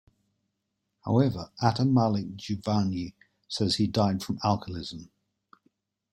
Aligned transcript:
However, 1.05 1.51
Ata-Malik 1.61 2.35
Juvayni 2.35 3.13
says 3.47 3.75
he 3.75 3.85
died 3.85 4.23
from 4.23 4.39
alcoholism. 4.43 5.11